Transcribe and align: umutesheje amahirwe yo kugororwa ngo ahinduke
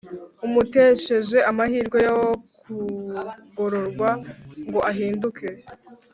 umutesheje 0.45 1.37
amahirwe 1.49 1.97
yo 2.07 2.17
kugororwa 2.63 4.09
ngo 4.67 4.79
ahinduke 4.89 5.47